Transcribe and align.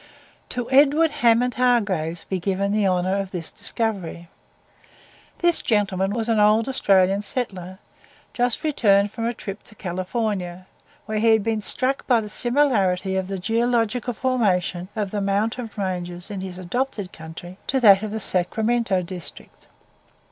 To 0.49 0.67
Edward 0.71 1.11
Hammond 1.11 1.53
Hargreaves 1.53 2.23
be 2.23 2.39
given 2.39 2.71
the 2.71 2.87
honour 2.87 3.17
of 3.19 3.29
this 3.29 3.51
discovery. 3.51 4.29
This 5.37 5.61
gentleman 5.61 6.09
was 6.09 6.27
an 6.27 6.39
old 6.39 6.67
Australian 6.67 7.21
settler, 7.21 7.77
just 8.33 8.63
returned 8.63 9.11
from 9.11 9.25
a 9.27 9.33
trip 9.35 9.61
to 9.61 9.75
California, 9.75 10.65
where 11.05 11.19
he 11.19 11.33
had 11.33 11.43
been 11.43 11.61
struck 11.61 12.07
by 12.07 12.19
the 12.19 12.29
similarity 12.29 13.15
of 13.15 13.27
the 13.27 13.37
geological 13.37 14.15
formation 14.15 14.87
of 14.95 15.11
the 15.11 15.21
mountain 15.21 15.69
ranges 15.77 16.31
in 16.31 16.41
his 16.41 16.57
adopted 16.57 17.13
country 17.13 17.59
to 17.67 17.79
that 17.79 18.01
of 18.01 18.09
the 18.09 18.19
Sacramento 18.19 19.03
district. 19.03 19.67